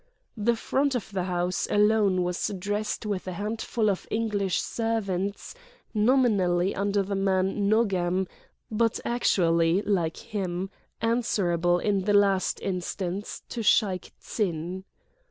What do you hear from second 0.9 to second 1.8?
of the house